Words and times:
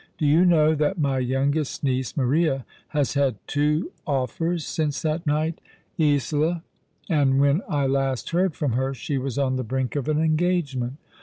Do 0.17 0.25
you 0.25 0.45
know 0.45 0.73
that 0.73 0.97
my 0.97 1.19
youngest 1.19 1.83
niece, 1.83 2.17
Maria, 2.17 2.65
has 2.87 3.13
had 3.13 3.35
two 3.45 3.91
offers 4.07 4.65
since 4.65 5.03
that 5.03 5.27
night, 5.27 5.61
Isola, 6.01 6.63
and 7.07 7.39
when 7.39 7.61
I 7.69 7.85
last 7.85 8.31
heard 8.31 8.55
from 8.55 8.71
her 8.71 8.95
she 8.95 9.19
was 9.19 9.37
on 9.37 9.57
the 9.57 9.63
brink 9.63 9.95
of 9.95 10.09
an 10.09 10.17
engagement? 10.17 10.97